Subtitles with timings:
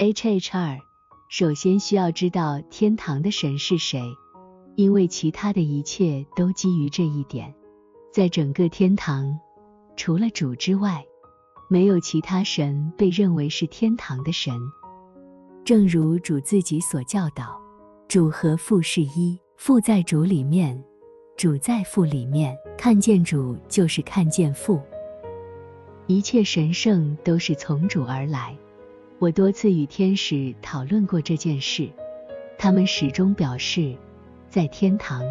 [0.00, 0.78] H H 二，
[1.28, 4.00] 首先需要知道天堂的神是谁，
[4.76, 7.52] 因为其他的一切都基于这一点。
[8.12, 9.36] 在整个天堂，
[9.96, 11.04] 除了主之外，
[11.68, 14.54] 没有其他神被认为是天堂的神。
[15.64, 17.60] 正如主自己所教导，
[18.06, 20.80] 主和父是一，父在主里面，
[21.36, 22.56] 主在父里面。
[22.78, 24.80] 看见主就是看见父。
[26.06, 28.56] 一切神圣都是从主而来。
[29.20, 31.88] 我多次与天使讨论过这件事，
[32.56, 33.96] 他们始终表示，
[34.48, 35.24] 在天堂，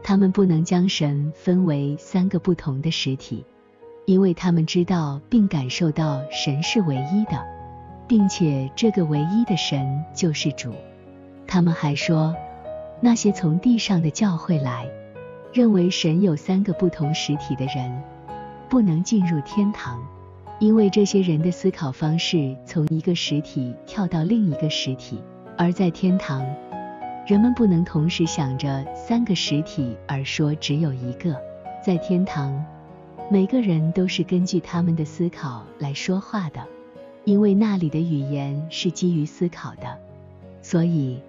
[0.00, 3.44] 他们不能将神分为三个不同的实体，
[4.04, 7.44] 因为他们知道并感受到神是唯一的，
[8.06, 10.72] 并且这个唯一的神就是主。
[11.48, 12.32] 他们还说，
[13.00, 14.88] 那些从地上的教会来，
[15.52, 18.02] 认为神有三个不同实体的人，
[18.68, 20.00] 不能进入天堂。
[20.58, 25.20] 因为这些人的思考方式从一个实体跳到另一个实体，
[25.58, 26.42] 而在天堂，
[27.26, 31.36] 人们不能同时想着三个实体而说只有一个。
[31.84, 32.64] 在天堂，
[33.30, 36.66] 每个人都是根据他们的思考来说话的，
[37.24, 39.98] 因为那里的语言是基于思考的。
[40.62, 41.20] 所以，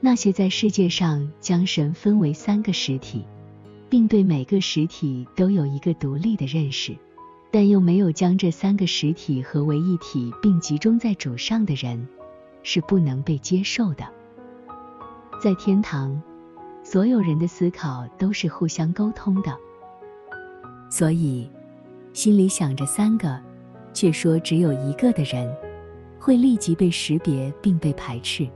[0.00, 3.26] 那些在世界上将神分为三个实体，
[3.90, 6.96] 并对每个实体都有一个独立的认识。
[7.50, 12.06] 但又没有将这三个实体合为一体并集中在主上的人，
[12.62, 14.04] 是不能被接受的。
[15.42, 16.20] 在天堂，
[16.84, 19.56] 所有人的思考都是互相沟通的，
[20.88, 21.50] 所以
[22.12, 23.40] 心里想着三个，
[23.92, 25.52] 却说只有一个的人，
[26.20, 28.46] 会立即被识别并被排斥。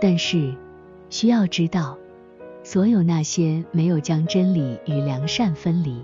[0.00, 0.54] 但是
[1.10, 1.98] 需要知道，
[2.62, 6.02] 所有那些没有将真理与良善分离。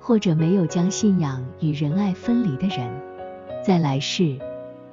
[0.00, 2.90] 或者没有将信仰与仁爱分离的人，
[3.62, 4.36] 在来世，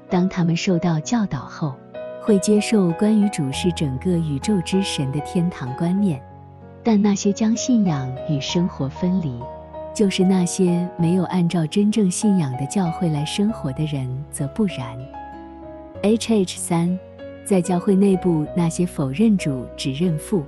[0.10, 1.74] 当他们受到教导后，
[2.22, 6.22] 会接受关于主是整个宇宙之神的天堂观念。
[6.84, 9.42] 但那些将信仰与生活分离，
[9.94, 14.98] 就是那些没有按照真正信仰的教会来生活的人，则不然。
[16.04, 16.98] H H 三，
[17.44, 20.44] 在教会内部，那些否认主、只认父。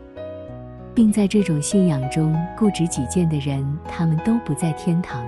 [0.95, 5.25] 并在这种信仰中固执己见的人，他们都不在天堂，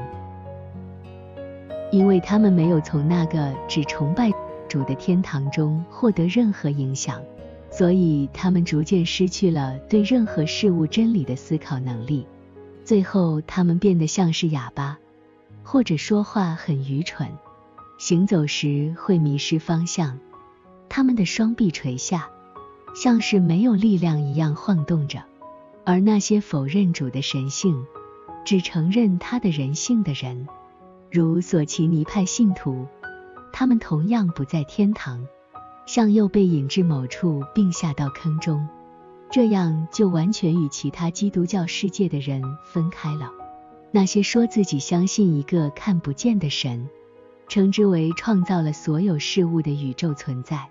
[1.92, 4.32] 因为他们没有从那个只崇拜
[4.68, 7.22] 主的天堂中获得任何影响，
[7.70, 12.26] 所以他们逐渐失去了对任何事物真理的思考能力。
[12.84, 14.98] 最后，他们变得像是哑巴，
[15.64, 17.30] 或者说话很愚蠢，
[17.98, 20.18] 行走时会迷失方向，
[20.90, 22.28] 他们的双臂垂下，
[22.96, 25.22] 像是没有力量一样晃动着。
[25.92, 27.86] 而那些否认主的神性，
[28.46, 30.48] 只承认他的人性的人，
[31.12, 32.88] 如索奇尼派信徒，
[33.52, 35.28] 他们同样不在天堂，
[35.86, 38.66] 向右被引至某处并下到坑中，
[39.30, 43.30] 这样就完全与其他基督教世界的人分开了。
[43.92, 46.88] 那些说自己相信一个看不见的神，
[47.50, 50.70] 称之为创造了所有事物的宇宙存在，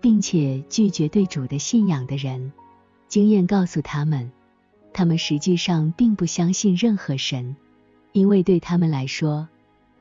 [0.00, 2.52] 并且拒绝对主的信仰的人，
[3.06, 4.32] 经验告诉他们。
[4.98, 7.54] 他们实际上并不相信任何神，
[8.10, 9.46] 因为对他们来说，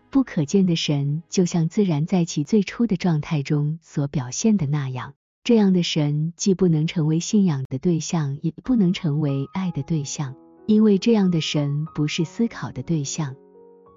[0.10, 5.14] 不可见的神就像自然在其最初的状态中所表现的那样。
[5.44, 10.34] 这样的神既不能成为信仰的对象，也不能成为爱的对象，
[10.66, 13.36] 因为这样的神不是思考的对象。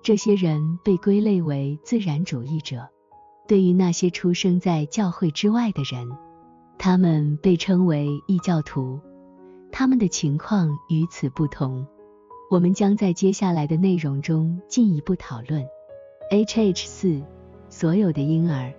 [0.03, 2.91] 这些人被归类为自然主义者。
[3.49, 6.10] 对于那些出生在教会之外的人，
[6.77, 9.00] 他们被称为异教徒。
[9.73, 11.87] 他们的情况与此不同，
[12.51, 15.65] 我们将在接下来的内容中进一步讨论。
[16.31, 17.23] H H 四，
[17.69, 18.73] 所有的婴儿，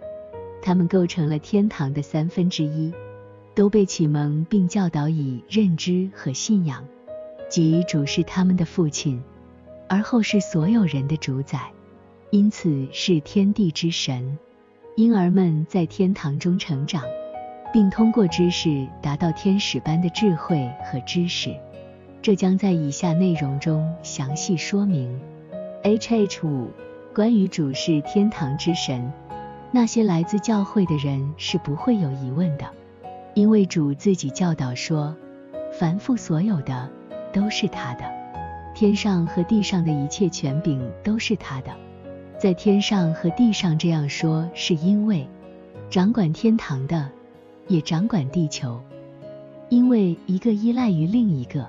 [0.62, 2.94] 他们构成了天堂的三分之一，
[3.56, 6.86] 都被启蒙并教导以认知和信仰，
[7.50, 9.22] 即主是他们的父亲，
[9.90, 11.72] 而后是所有人的主宰，
[12.30, 14.38] 因此是天地之神。
[14.98, 17.04] 婴儿们在天堂中成长。
[17.74, 21.56] 并通过知识达到天使般的智慧和知识，
[22.22, 25.20] 这将在以下内容中详细说明。
[25.84, 26.70] H H 五，
[27.16, 29.12] 关于主是天堂之神，
[29.72, 32.66] 那些来自教会的人是不会有疑问的，
[33.34, 35.16] 因为主自己教导说，
[35.72, 36.90] 凡父所有的
[37.32, 38.04] 都是他的，
[38.76, 41.72] 天上和地上的一切权柄都是他的。
[42.38, 45.28] 在天上和地上这样说，是因为
[45.90, 47.10] 掌管天堂的。
[47.72, 48.82] 也掌管地球，
[49.70, 51.66] 因为一个依赖于另一个。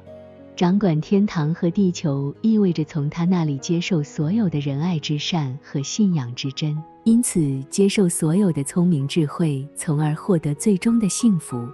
[0.54, 6.76] 掌管天堂和地球意味着从他那里接受所有的仁爱之善和信仰之真。
[7.04, 7.40] 因此
[7.70, 11.66] 接受所有的聪明智慧，从而获得最终的幸福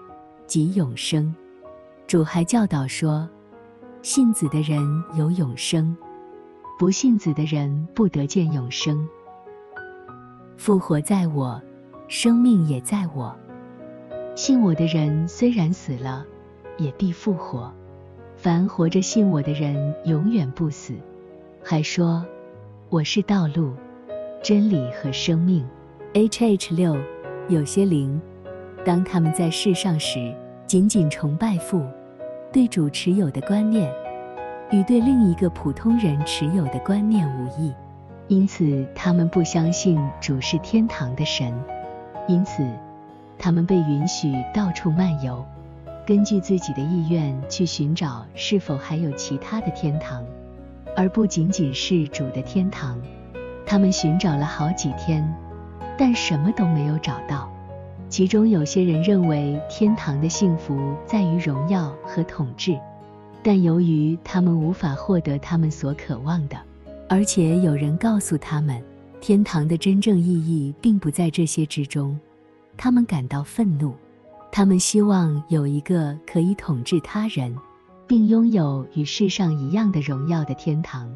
[0.46, 1.34] 及永生。
[2.06, 3.28] 主还教导说，
[4.00, 4.80] 信子的人
[5.16, 5.94] 有永生，
[6.78, 9.06] 不信子的人不得见永生。
[10.56, 11.60] 复活在我，
[12.06, 13.36] 生命也在我。
[14.38, 16.24] 信我的人虽然死了，
[16.76, 17.72] 也必复活。
[18.36, 20.94] 凡活着信我的人，永远不死。
[21.60, 22.24] 还说，
[22.88, 23.72] 我是道路、
[24.40, 25.66] 真理和生命。
[26.12, 26.96] H H 六，
[27.48, 28.22] 有些灵，
[28.84, 30.32] 当他们在世上时，
[30.68, 31.82] 仅仅崇拜父，
[32.52, 33.92] 对主持有的观念，
[34.70, 37.74] 与对另一个普通人持有的观念无异。
[38.28, 41.52] 因此，他们不相信主是天堂的神。
[42.28, 42.64] 因此。
[43.38, 45.44] 他们被允许到处漫游，
[46.06, 50.24] 根据自己的意愿去寻找是否还有其他的天堂，
[50.96, 53.00] 而不仅仅是主的天堂。
[53.64, 55.22] 他们寻找了好几天，
[55.96, 57.48] 但什么都没有找到。
[58.08, 62.78] 其中有些人认为天堂的幸福在于荣耀和统治，
[63.42, 66.56] 但由于他们无法获得他们所渴望的，
[67.06, 68.82] 而且有人告诉他们，
[69.20, 72.18] 天堂的真正意义并不在这些之中。
[72.78, 73.92] 他们感到愤怒，
[74.52, 77.54] 他们希望有一个可以统治他人，
[78.06, 81.12] 并拥有与世上一样的荣耀的天堂。